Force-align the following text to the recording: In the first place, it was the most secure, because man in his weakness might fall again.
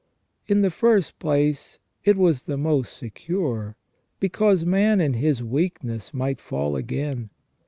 In 0.47 0.61
the 0.63 0.71
first 0.71 1.19
place, 1.19 1.77
it 2.03 2.17
was 2.17 2.41
the 2.45 2.57
most 2.57 2.97
secure, 2.97 3.75
because 4.19 4.65
man 4.65 4.99
in 4.99 5.13
his 5.13 5.43
weakness 5.43 6.11
might 6.11 6.41
fall 6.41 6.75
again. 6.75 7.29